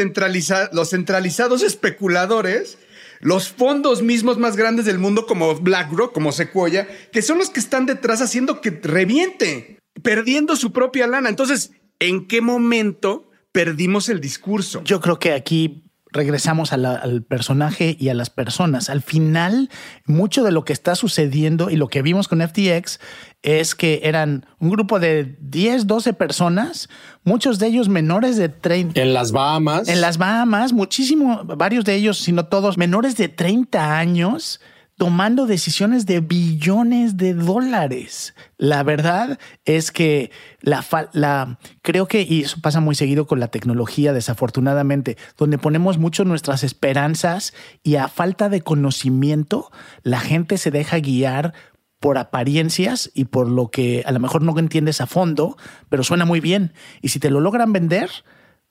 [0.72, 2.78] los centralizados especuladores
[3.24, 7.62] los fondos mismos más grandes del mundo como BlackRock, como Sequoia, que son los que
[7.62, 11.30] están detrás haciendo que reviente, perdiendo su propia lana.
[11.30, 14.84] Entonces, ¿en qué momento perdimos el discurso?
[14.84, 18.90] Yo creo que aquí regresamos al personaje y a las personas.
[18.90, 19.70] Al final,
[20.06, 23.00] mucho de lo que está sucediendo y lo que vimos con FTX
[23.42, 26.88] es que eran un grupo de 10, 12 personas,
[27.24, 29.02] muchos de ellos menores de 30.
[29.02, 29.90] En las Bahamas.
[29.90, 34.62] En las Bahamas, muchísimo, varios de ellos, si no todos, menores de 30 años
[35.04, 38.34] tomando decisiones de billones de dólares.
[38.58, 43.50] La verdad es que la, la, creo que, y eso pasa muy seguido con la
[43.50, 50.72] tecnología, desafortunadamente, donde ponemos mucho nuestras esperanzas y a falta de conocimiento, la gente se
[50.72, 51.54] deja guiar
[52.00, 55.58] por apariencias y por lo que a lo mejor no entiendes a fondo,
[55.90, 56.72] pero suena muy bien.
[57.02, 58.10] Y si te lo logran vender,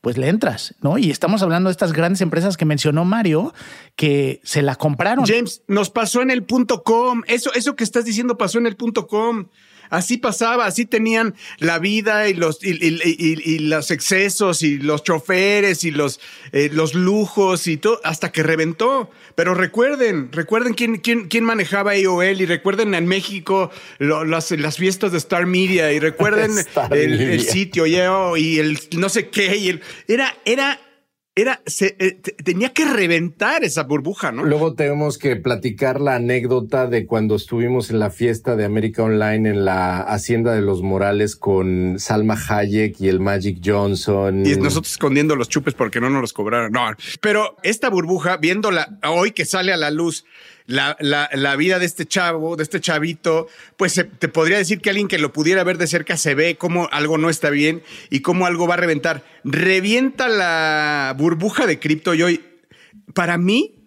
[0.02, 0.98] pues le entras, ¿no?
[0.98, 3.54] Y estamos hablando de estas grandes empresas que mencionó Mario,
[3.94, 5.24] que se la compraron.
[5.24, 7.22] James, nos pasó en el punto com.
[7.28, 9.46] Eso, eso que estás diciendo pasó en el punto com.
[9.90, 15.90] Así pasaba, así tenían la vida y los, y, los excesos y los choferes y
[15.90, 16.20] los,
[16.52, 19.10] eh, los lujos y todo, hasta que reventó.
[19.34, 25.12] Pero recuerden, recuerden quién, quién, quién manejaba AOL y recuerden en México las, las, fiestas
[25.12, 26.52] de Star Media y recuerden
[26.90, 27.96] el, sitio y
[28.58, 29.56] el no sé qué.
[29.56, 30.80] Y el, era, era
[31.34, 34.44] era, se, eh, tenía que reventar esa burbuja, ¿no?
[34.44, 39.48] Luego tenemos que platicar la anécdota de cuando estuvimos en la fiesta de América Online
[39.48, 44.44] en la Hacienda de los Morales con Salma Hayek y el Magic Johnson.
[44.44, 46.70] Y nosotros escondiendo los chupes porque no nos los cobraron.
[46.70, 46.90] No,
[47.22, 50.26] pero esta burbuja, viéndola hoy que sale a la luz,
[50.66, 55.08] la, la, vida de este chavo, de este chavito, pues te podría decir que alguien
[55.08, 58.46] que lo pudiera ver de cerca se ve cómo algo no está bien y cómo
[58.46, 59.24] algo va a reventar.
[59.44, 62.44] Revienta la burbuja de cripto y hoy,
[63.14, 63.82] para mí,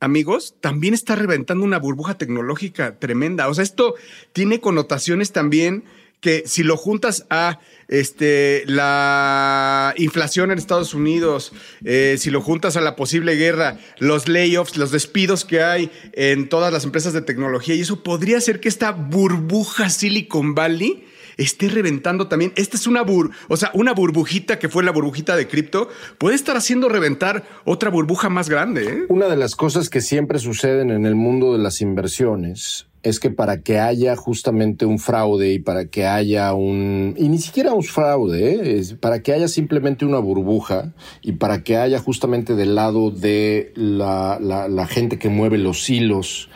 [0.00, 3.48] amigos, también está reventando una burbuja tecnológica tremenda.
[3.48, 3.94] O sea, esto
[4.32, 5.84] tiene connotaciones también
[6.22, 7.58] que si lo juntas a
[7.88, 11.52] este, la inflación en Estados Unidos,
[11.84, 16.48] eh, si lo juntas a la posible guerra, los layoffs, los despidos que hay en
[16.48, 21.04] todas las empresas de tecnología, y eso podría ser que esta burbuja Silicon Valley
[21.36, 22.52] esté reventando también.
[22.54, 26.36] Esta es una bur, o sea, una burbujita que fue la burbujita de cripto, puede
[26.36, 28.84] estar haciendo reventar otra burbuja más grande.
[28.84, 29.04] ¿eh?
[29.08, 33.30] Una de las cosas que siempre suceden en el mundo de las inversiones es que
[33.30, 37.82] para que haya justamente un fraude y para que haya un, y ni siquiera un
[37.82, 43.72] fraude, para que haya simplemente una burbuja y para que haya justamente del lado de
[43.74, 46.48] la, la, gente que mueve los hilos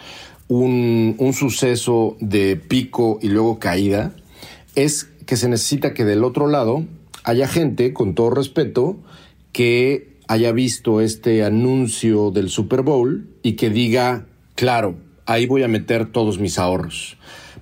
[0.48, 4.14] un, un suceso de pico y luego caída,
[4.76, 6.84] es que se necesita que del otro lado
[7.24, 8.98] haya gente, con todo respeto,
[9.50, 15.68] que haya visto este anuncio del Super Bowl y que diga, claro, ahí voy a
[15.68, 17.16] meter todos mis ahorros.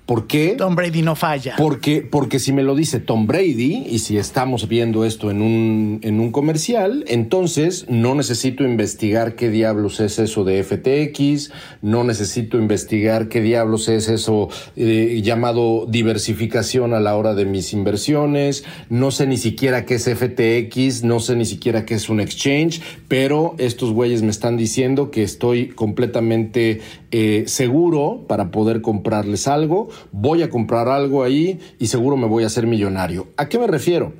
[0.05, 0.53] ¿Por qué?
[0.55, 1.55] Tom Brady no falla.
[1.57, 5.99] Porque, porque si me lo dice Tom Brady y si estamos viendo esto en un,
[6.03, 12.59] en un comercial, entonces no necesito investigar qué diablos es eso de FTX, no necesito
[12.59, 19.09] investigar qué diablos es eso eh, llamado diversificación a la hora de mis inversiones, no
[19.09, 23.55] sé ni siquiera qué es FTX, no sé ni siquiera qué es un exchange, pero
[23.57, 30.43] estos güeyes me están diciendo que estoy completamente eh, seguro para poder comprarles algo voy
[30.43, 33.27] a comprar algo ahí y seguro me voy a hacer millonario.
[33.37, 34.13] ¿A qué me refiero?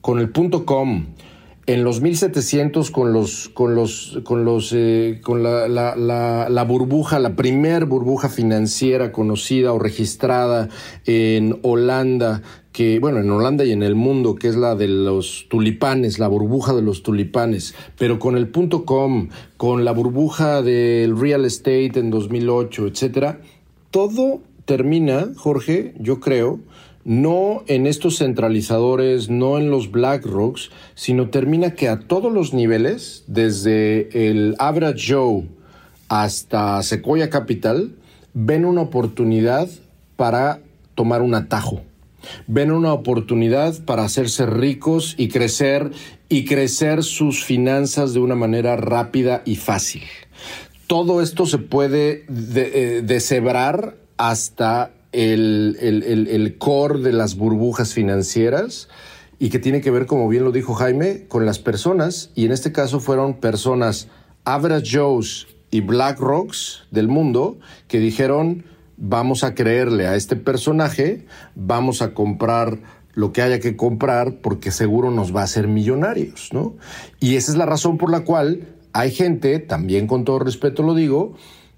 [0.00, 1.06] Con el punto com.
[1.66, 7.36] En los 1700 con los con los con los eh, con la, la, burbuja, la
[7.36, 10.68] primer burbuja financiera conocida o registrada
[11.06, 15.46] en Holanda, que bueno, en Holanda y en el mundo, que es la de los
[15.48, 21.16] tulipanes, la burbuja de los tulipanes, pero con el punto com, con la burbuja del
[21.16, 23.40] real estate en 2008, etcétera,
[23.92, 26.60] todo termina, Jorge, yo creo,
[27.04, 33.24] no en estos centralizadores, no en los BlackRocks, sino termina que a todos los niveles,
[33.26, 35.48] desde el Average Joe
[36.06, 37.96] hasta Sequoia Capital,
[38.32, 39.68] ven una oportunidad
[40.14, 40.60] para
[40.94, 41.82] tomar un atajo.
[42.46, 45.90] Ven una oportunidad para hacerse ricos y crecer
[46.28, 50.04] y crecer sus finanzas de una manera rápida y fácil.
[50.86, 58.90] Todo esto se puede de, deshebrar hasta el, el, core de las burbujas financieras
[59.38, 62.52] y que tiene que ver, como bien lo dijo Jaime, con las personas, y en
[62.52, 64.08] este caso fueron personas
[64.44, 68.66] Average Joes y Black Rocks del mundo que dijeron,
[68.98, 72.78] vamos a creerle a este personaje, vamos a comprar
[73.14, 76.76] lo que haya que comprar porque seguro nos va a hacer millonarios, ¿no?
[77.20, 80.94] Y esa es la razón por la cual hay gente, también con todo respeto lo
[80.94, 81.36] digo,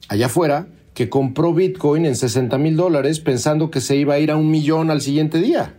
[0.09, 4.31] allá afuera, que compró Bitcoin en 60 mil dólares pensando que se iba a ir
[4.31, 5.79] a un millón al siguiente día.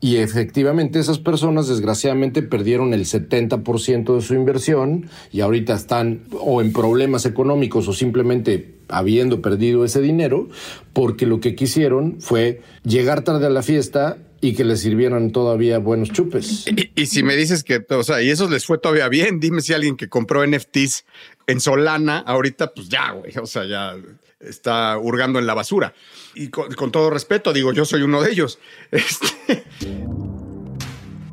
[0.00, 6.60] Y efectivamente esas personas desgraciadamente perdieron el 70% de su inversión y ahorita están o
[6.60, 10.48] en problemas económicos o simplemente habiendo perdido ese dinero
[10.92, 15.78] porque lo que quisieron fue llegar tarde a la fiesta y que les sirvieran todavía
[15.78, 16.66] buenos chupes.
[16.94, 19.72] Y, si me dices que, o sea, y eso les fue todavía bien, dime si
[19.72, 21.06] alguien que compró NFTs
[21.46, 23.96] en Solana, ahorita, pues ya, güey, o sea, ya
[24.40, 25.94] está hurgando en la basura.
[26.34, 28.58] Y con, todo respeto, digo, yo soy uno de ellos.
[28.90, 29.64] Este...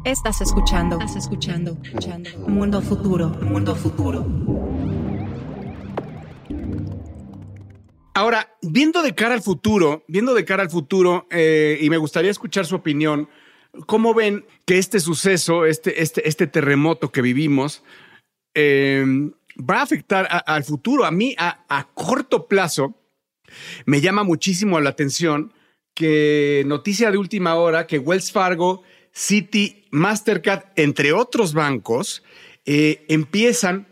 [0.04, 2.32] Estás escuchando, estás escuchando, escuchando.
[2.47, 4.26] Mundo futuro, mundo futuro.
[8.15, 12.32] Ahora, viendo de cara al futuro, viendo de cara al futuro, eh, y me gustaría
[12.32, 13.30] escuchar su opinión,
[13.86, 17.84] ¿cómo ven que este suceso, este, este, este terremoto que vivimos,
[18.56, 19.06] eh,
[19.58, 21.06] va a afectar al futuro?
[21.06, 22.96] A mí, a corto plazo,
[23.86, 25.54] me llama muchísimo la atención
[25.94, 28.84] que noticia de última hora que Wells Fargo,
[29.14, 32.24] Citi, Mastercard, entre otros bancos,
[32.66, 33.88] eh, empiezan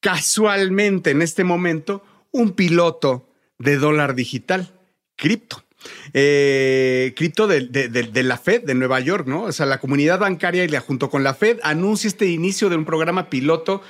[0.00, 4.72] casualmente en este momento un piloto de dólar digital,
[5.16, 5.64] cripto.
[6.12, 9.44] Eh, cripto de, de, la Fed de Nueva York, ¿no?
[9.44, 12.76] O sea, la comunidad bancaria y la, junto con la Fed anuncia este inicio de
[12.76, 13.80] un programa piloto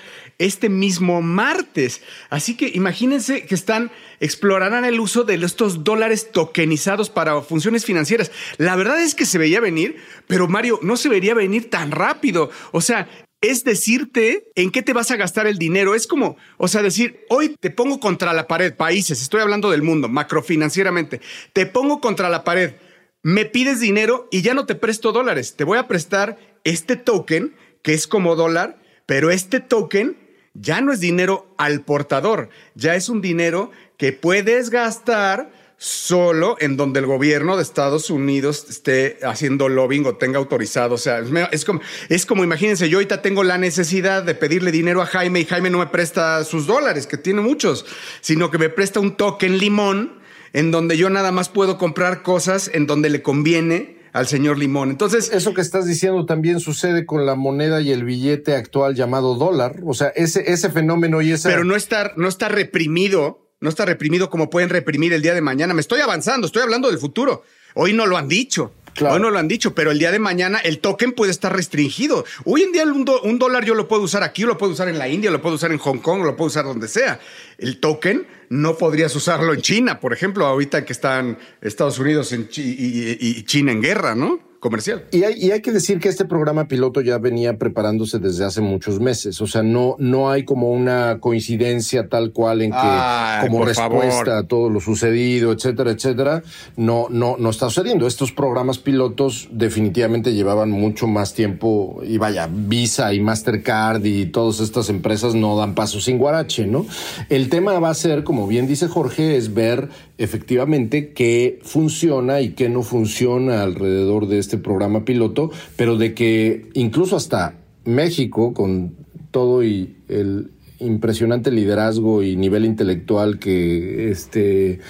[0.40, 2.00] este mismo martes.
[2.31, 8.33] Así que imagínense que están, explorarán el uso de estos dólares tokenizados para funciones financieras.
[8.57, 12.50] La verdad es que se veía venir, pero Mario, no se vería venir tan rápido.
[12.72, 13.07] O sea,
[13.42, 15.94] es decirte en qué te vas a gastar el dinero.
[15.94, 19.83] Es como, o sea, decir, hoy te pongo contra la pared, países, estoy hablando del
[19.83, 21.20] mundo, macrofinancieramente,
[21.53, 22.74] te pongo contra la pared,
[23.22, 27.55] me pides dinero y ya no te presto dólares, te voy a prestar este token
[27.83, 30.16] que es como dólar, pero este token
[30.54, 35.50] ya no es dinero al portador, ya es un dinero que puedes gastar
[35.82, 40.96] solo en donde el gobierno de Estados Unidos esté haciendo lobbying o tenga autorizado.
[40.96, 45.00] O sea, es como, es como, imagínense, yo ahorita tengo la necesidad de pedirle dinero
[45.00, 47.86] a Jaime y Jaime no me presta sus dólares, que tiene muchos,
[48.20, 50.20] sino que me presta un token limón
[50.52, 54.90] en donde yo nada más puedo comprar cosas en donde le conviene al señor Limón.
[54.90, 59.35] Entonces, eso que estás diciendo también sucede con la moneda y el billete actual llamado
[59.35, 59.81] dólar.
[59.87, 61.49] O sea, ese, ese fenómeno y ese.
[61.49, 65.40] Pero no está, no está reprimido, no está reprimido como pueden reprimir el día de
[65.40, 65.75] mañana.
[65.75, 67.42] Me estoy avanzando, estoy hablando del futuro.
[67.75, 68.73] Hoy no lo han dicho.
[69.08, 72.24] Hoy no lo han dicho, pero el día de mañana el token puede estar restringido.
[72.44, 74.98] Hoy en día un, un, dólar yo lo puedo usar aquí, lo puedo usar en
[74.98, 77.20] la India, lo puedo usar en Hong Kong, lo puedo usar donde sea.
[77.58, 83.44] El token no podrías usarlo en China, por ejemplo, ahorita que están Estados Unidos y
[83.44, 84.49] China en guerra, ¿no?
[84.61, 85.05] Comercial.
[85.11, 88.61] Y hay, y hay, que decir que este programa piloto ya venía preparándose desde hace
[88.61, 89.40] muchos meses.
[89.40, 94.42] O sea, no, no hay como una coincidencia tal cual en que como respuesta a
[94.44, 96.42] todo lo sucedido, etcétera, etcétera,
[96.77, 98.07] no, no, no está sucediendo.
[98.07, 104.61] Estos programas pilotos definitivamente llevaban mucho más tiempo y vaya, Visa y Mastercard y todas
[104.61, 106.87] estas empresas no dan paso sin guarache, ¿no?
[107.31, 109.88] El tema va a ser, como bien dice Jorge, es ver
[110.20, 116.68] efectivamente qué funciona y qué no funciona alrededor de este programa piloto, pero de que
[116.74, 117.54] incluso hasta
[117.87, 118.94] México, con
[119.30, 124.80] todo y el impresionante liderazgo y nivel intelectual que este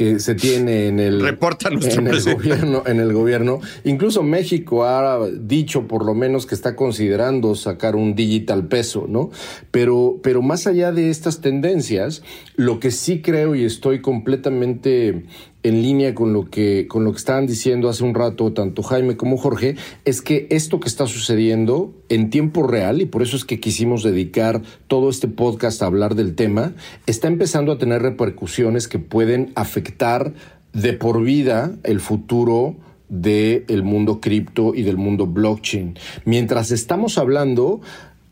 [0.00, 3.60] que se tiene en el, Reporta en el gobierno, en el gobierno.
[3.84, 9.30] Incluso México ha dicho por lo menos que está considerando sacar un digital peso, ¿no?
[9.70, 12.22] Pero, pero más allá de estas tendencias,
[12.56, 15.24] lo que sí creo y estoy completamente
[15.62, 19.16] en línea con lo que con lo que estaban diciendo hace un rato tanto Jaime
[19.16, 23.44] como Jorge es que esto que está sucediendo en tiempo real y por eso es
[23.44, 26.72] que quisimos dedicar todo este podcast a hablar del tema
[27.06, 30.32] está empezando a tener repercusiones que pueden afectar
[30.72, 32.76] de por vida el futuro
[33.10, 35.98] del mundo cripto y del mundo blockchain.
[36.24, 37.80] Mientras estamos hablando,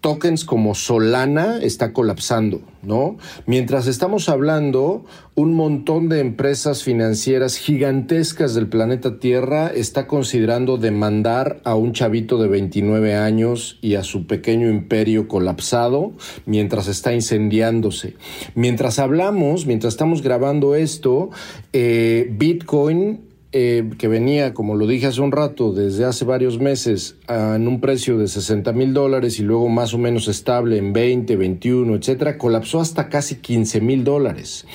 [0.00, 3.16] tokens como Solana está colapsando, ¿no?
[3.46, 11.60] Mientras estamos hablando, un montón de empresas financieras gigantescas del planeta Tierra está considerando demandar
[11.64, 16.12] a un chavito de 29 años y a su pequeño imperio colapsado
[16.46, 18.14] mientras está incendiándose.
[18.54, 21.30] Mientras hablamos, mientras estamos grabando esto,
[21.72, 27.16] eh, Bitcoin eh, que venía, como lo dije hace un rato, desde hace varios meses
[27.28, 31.34] en un precio de 60 mil dólares y luego más o menos estable en 20,
[31.36, 34.66] 21, etcétera, colapsó hasta casi 15 mil dólares.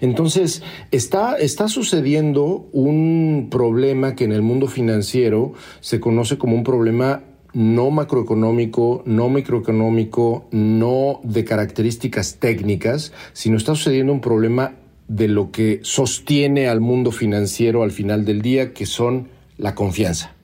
[0.00, 6.64] Entonces, está, está sucediendo un problema que en el mundo financiero se conoce como un
[6.64, 14.76] problema no macroeconómico, no microeconómico, no de características técnicas, sino está sucediendo un problema
[15.16, 20.34] de lo que sostiene al mundo financiero al final del día, que son la confianza.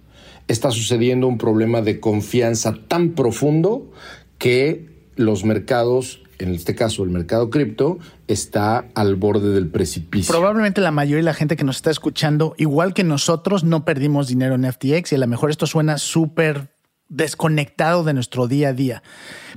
[0.46, 3.90] está sucediendo un problema de confianza tan profundo
[4.38, 7.98] que los mercados en este caso el mercado cripto,
[8.28, 10.32] está al borde del precipicio.
[10.32, 14.28] Probablemente la mayoría de la gente que nos está escuchando, igual que nosotros, no perdimos
[14.28, 16.68] dinero en FTX y a lo mejor esto suena súper
[17.08, 19.02] desconectado de nuestro día a día.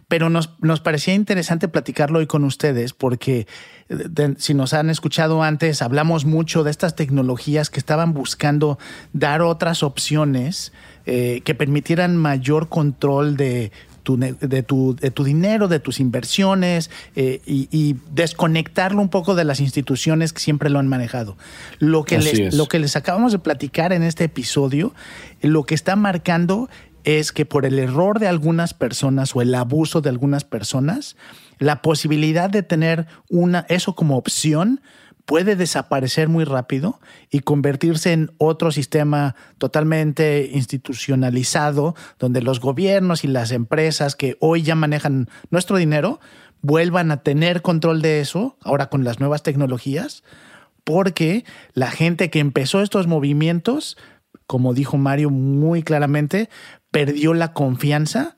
[0.08, 3.48] Pero nos, nos, parecía interesante platicarlo hoy con ustedes porque
[4.38, 8.80] si nos han escuchado antes, hablamos mucho de estas tecnologías que estaban buscando
[9.14, 10.72] dar otras opciones
[11.06, 13.72] eh, que permitieran mayor control de
[14.04, 19.60] de, tu, de tu dinero, de tus inversiones eh, y, desconectarlo un poco de las
[19.60, 21.38] instituciones que siempre lo han manejado.
[21.80, 24.94] Lo que, les, lo que les acabamos de platicar en este episodio,
[25.42, 26.70] lo que está marcando
[27.04, 31.16] es que por el error de algunas personas o el abuso de algunas personas,
[31.60, 34.82] la posibilidad de tener una, eso como opción
[35.26, 37.00] puede desaparecer muy rápido
[37.30, 44.64] y convertirse en otro sistema totalmente institucionalizado, donde los gobiernos y las empresas que hoy
[44.64, 46.20] ya manejan nuestro dinero
[46.62, 50.24] vuelvan a tener control de eso, ahora con las nuevas tecnologías,
[50.84, 53.98] porque la gente que empezó estos movimientos,
[54.48, 56.50] como dijo Mario muy claramente,
[56.92, 58.38] perdió la confianza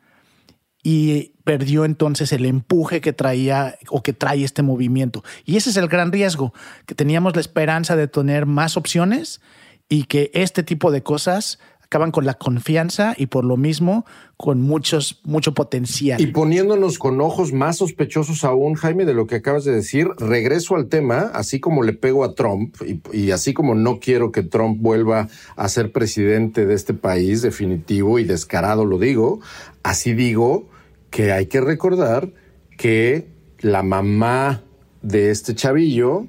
[0.84, 5.24] y perdió entonces el empuje que traía o que trae este movimiento.
[5.46, 6.54] Y ese es el gran riesgo,
[6.86, 9.42] que teníamos la esperanza de tener más opciones
[9.90, 11.60] y que este tipo de cosas
[11.94, 14.04] acaban con la confianza y por lo mismo
[14.36, 16.20] con muchos, mucho potencial.
[16.20, 20.76] Y poniéndonos con ojos más sospechosos aún, Jaime, de lo que acabas de decir, regreso
[20.76, 24.42] al tema, así como le pego a Trump y, y así como no quiero que
[24.42, 29.40] Trump vuelva a ser presidente de este país, definitivo y descarado lo digo,
[29.84, 30.68] así digo
[31.12, 32.34] que hay que recordar
[32.76, 33.28] que
[33.60, 34.64] la mamá
[35.04, 36.26] de este chavillo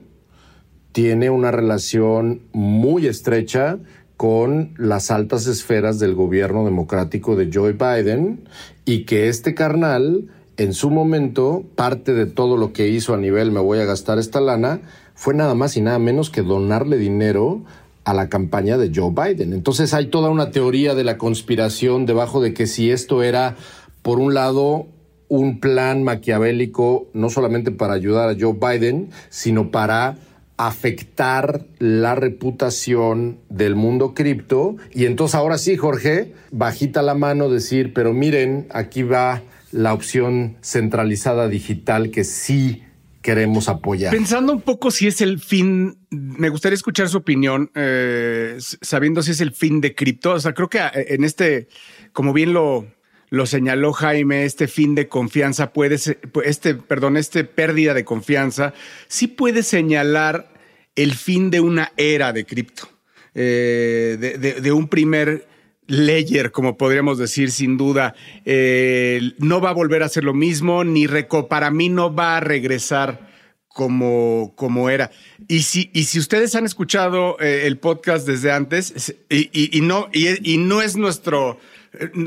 [0.95, 3.79] tiene una relación muy estrecha
[4.17, 8.49] con las altas esferas del gobierno democrático de Joe Biden
[8.85, 13.51] y que este carnal, en su momento, parte de todo lo que hizo a nivel
[13.51, 14.81] me voy a gastar esta lana,
[15.15, 17.62] fue nada más y nada menos que donarle dinero
[18.05, 19.53] a la campaña de Joe Biden.
[19.53, 23.57] Entonces hay toda una teoría de la conspiración debajo de que si esto era
[24.03, 24.87] por un lado,
[25.29, 30.17] un plan maquiavélico no solamente para ayudar a Joe Biden, sino para
[30.57, 34.77] afectar la reputación del mundo cripto.
[34.93, 39.43] Y entonces ahora sí, Jorge, bajita la mano decir, pero miren, aquí va
[39.73, 42.85] la opción centralizada digital que sí
[43.23, 44.13] queremos apoyar.
[44.13, 49.33] Pensando un poco si es el fin, me gustaría escuchar su opinión, eh, sabiendo si
[49.33, 50.33] es el fin de cripto.
[50.33, 51.69] O sea, creo que eh, en este,
[52.13, 52.87] como bien lo,
[53.35, 55.97] lo señaló Jaime, este fin de confianza puede
[56.45, 58.72] este, perdón, este pérdida de confianza,
[59.09, 60.53] sí puede señalar
[60.97, 62.89] el fin de una era de cripto,
[63.35, 65.49] eh, de, un primer
[65.87, 68.14] layer, como podríamos decir, sin duda.
[68.45, 71.07] Eh, no va a volver a ser lo mismo, ni
[71.49, 73.28] para mí no va a regresar
[73.66, 75.11] como, como era.
[75.49, 80.59] Y si, y si ustedes han escuchado eh, el podcast desde antes, y, no, y
[80.59, 81.59] no es nuestro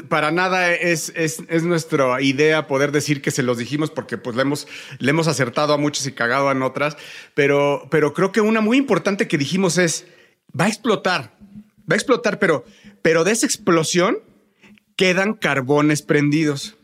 [0.07, 4.43] para nada es, es, nuestra idea poder decir que se los dijimos porque pues le
[4.43, 4.68] hemos,
[4.99, 6.97] le hemos acertado a muchos y cagado a otras,
[7.34, 10.05] pero, pero creo que una muy importante que dijimos es,
[10.59, 11.36] va a explotar,
[11.89, 12.65] va a explotar, pero,
[13.01, 14.20] pero de esa explosión
[14.95, 16.76] quedan carbones prendidos.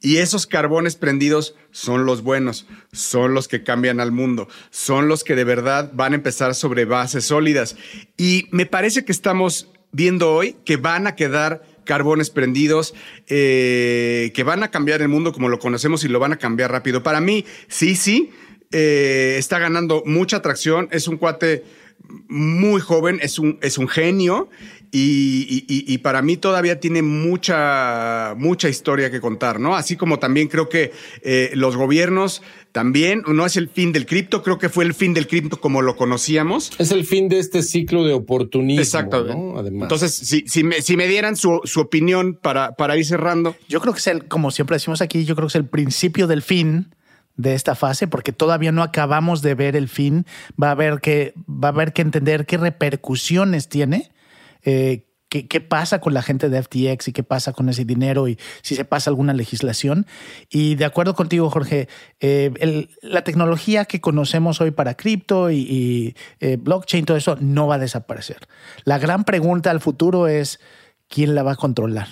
[0.00, 5.24] Y esos carbones prendidos son los buenos, son los que cambian al mundo, son los
[5.24, 7.74] que de verdad van a empezar sobre bases sólidas.
[8.16, 12.94] Y me parece que estamos viendo hoy que van a quedar carbones prendidos,
[13.28, 16.70] eh, que van a cambiar el mundo como lo conocemos y lo van a cambiar
[16.70, 17.02] rápido.
[17.02, 18.30] Para mí, sí, sí,
[18.72, 21.64] eh, está ganando mucha atracción, es un cuate
[22.28, 24.50] muy joven, es un, es un genio
[24.90, 29.76] y, para mí todavía tiene mucha, mucha historia que contar, ¿no?
[29.76, 34.42] Así como también creo que eh, los gobiernos también, no es el fin del cripto,
[34.42, 36.70] creo que fue el fin del cripto como lo conocíamos.
[36.78, 38.82] Es el fin de este ciclo de oportunismo.
[38.82, 39.56] Exacto.
[39.58, 39.82] Además.
[39.82, 43.56] Entonces, si, si, me, si me dieran su, su, opinión para, para ir cerrando.
[43.68, 46.26] Yo creo que es el, como siempre decimos aquí, yo creo que es el principio
[46.26, 46.94] del fin
[47.36, 50.26] de esta fase porque todavía no acabamos de ver el fin.
[50.62, 54.10] Va a haber que, va a haber que entender qué repercusiones tiene
[54.62, 58.38] eh, qué, pasa con la gente de FTX y qué pasa con ese dinero y
[58.62, 60.06] si se pasa alguna legislación.
[60.50, 61.88] Y de acuerdo contigo, Jorge,
[62.20, 67.76] eh, la tecnología que conocemos hoy para cripto y, eh, blockchain, todo eso no va
[67.76, 68.48] a desaparecer.
[68.84, 70.60] La gran pregunta al futuro es,
[71.08, 72.08] ¿quién la va a controlar?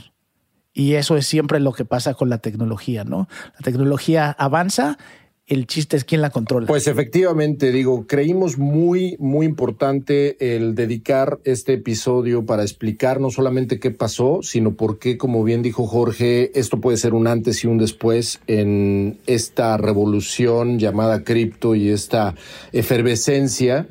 [0.72, 3.28] Y eso es siempre lo que pasa con la tecnología, ¿no?
[3.54, 4.98] La tecnología avanza
[5.46, 6.66] el chiste es quién la controla.
[6.66, 13.78] Pues efectivamente, digo, creímos muy, muy importante el dedicar este episodio para explicar no solamente
[13.78, 17.68] qué pasó, sino por qué, como bien dijo Jorge, esto puede ser un antes y
[17.68, 22.34] un después en esta revolución llamada cripto y esta
[22.72, 23.86] efervescencia.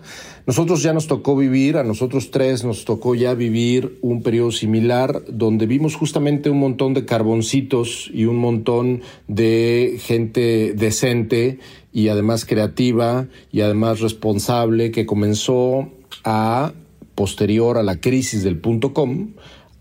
[0.48, 5.24] Nosotros ya nos tocó vivir, a nosotros tres nos tocó ya vivir un periodo similar
[5.28, 11.58] donde vimos justamente un montón de carboncitos y un montón de gente decente
[11.91, 15.89] y además creativa y además responsable que comenzó
[16.24, 16.74] a,
[17.16, 19.32] posterior a la crisis del punto com,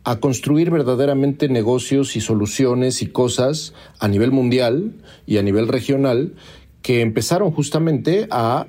[0.02, 4.94] a construir verdaderamente negocios y soluciones y cosas a nivel mundial
[5.26, 6.36] y a nivel regional
[6.80, 8.66] que empezaron justamente a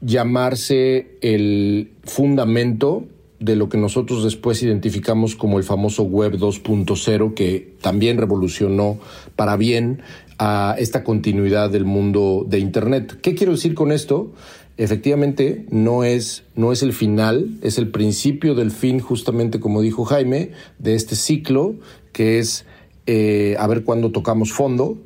[0.00, 3.04] llamarse el fundamento
[3.40, 8.98] de lo que nosotros después identificamos como el famoso Web 2.0, que también revolucionó
[9.36, 10.02] para bien
[10.38, 13.18] a esta continuidad del mundo de Internet.
[13.22, 14.32] ¿Qué quiero decir con esto?
[14.76, 20.04] Efectivamente, no es, no es el final, es el principio del fin, justamente como dijo
[20.04, 21.74] Jaime, de este ciclo,
[22.12, 22.64] que es
[23.06, 24.96] eh, a ver cuándo tocamos fondo.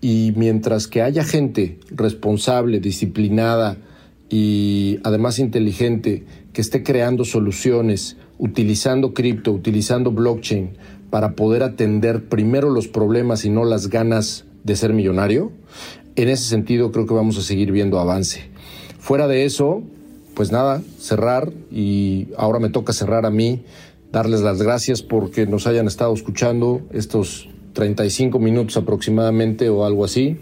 [0.00, 3.78] Y mientras que haya gente responsable, disciplinada,
[4.28, 10.70] y además inteligente que esté creando soluciones utilizando cripto, utilizando blockchain
[11.10, 15.52] para poder atender primero los problemas y no las ganas de ser millonario,
[16.16, 18.50] en ese sentido creo que vamos a seguir viendo avance.
[18.98, 19.82] Fuera de eso,
[20.34, 23.62] pues nada, cerrar y ahora me toca cerrar a mí,
[24.12, 30.36] darles las gracias porque nos hayan estado escuchando estos 35 minutos aproximadamente o algo así.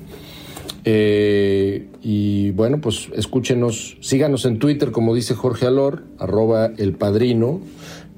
[0.88, 7.60] Eh, y bueno, pues escúchenos, síganos en Twitter, como dice Jorge Alor, arroba el padrino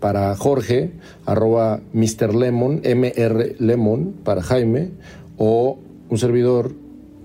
[0.00, 0.92] para Jorge,
[1.24, 2.34] arroba Mr.
[2.34, 4.90] Lemon, MR Lemon para Jaime,
[5.38, 5.78] o
[6.10, 6.72] un servidor,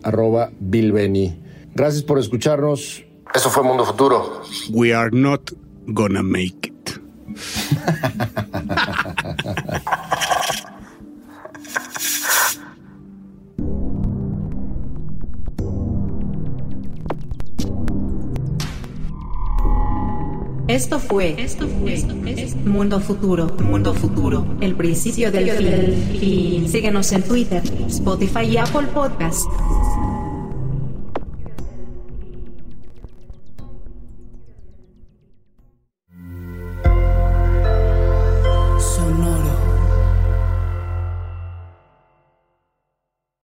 [0.02, 1.36] arroba Bill Benny.
[1.76, 3.04] Gracias por escucharnos.
[3.36, 4.44] Eso fue Mundo Futuro.
[4.72, 5.52] We are not
[5.88, 7.02] gonna make it.
[20.74, 22.04] Esto fue, esto fue,
[22.66, 25.52] Mundo Futuro, Mundo Futuro, el principio del
[26.20, 26.68] fin.
[26.68, 29.48] Síguenos en Twitter, Spotify y Apple Podcasts.